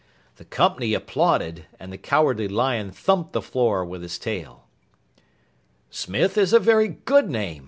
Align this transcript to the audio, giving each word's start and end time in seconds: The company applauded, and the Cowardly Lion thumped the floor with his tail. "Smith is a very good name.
The 0.37 0.45
company 0.45 0.95
applauded, 0.95 1.67
and 1.79 1.93
the 1.93 1.97
Cowardly 1.99 2.47
Lion 2.47 2.89
thumped 2.89 3.33
the 3.33 3.41
floor 3.43 3.85
with 3.85 4.01
his 4.01 4.17
tail. 4.17 4.65
"Smith 5.91 6.39
is 6.39 6.53
a 6.53 6.59
very 6.59 6.87
good 6.87 7.29
name. 7.29 7.59